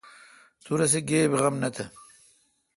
تو 0.63 0.71
رسے 0.79 0.99
گیب 1.09 1.31
غم 1.41 1.55
نہ 1.61 1.69
تھ۔ 1.75 1.83